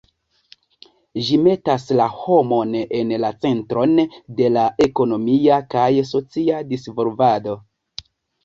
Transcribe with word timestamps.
Ĝi 1.25 1.35
metas 1.47 1.83
la 1.99 2.07
homon 2.21 2.71
en 2.99 3.13
la 3.25 3.31
centron 3.47 3.93
de 4.41 4.49
la 4.57 4.65
ekonomia 4.87 5.61
kaj 5.75 5.87
socia 6.15 6.65
disvolvado. 6.73 7.59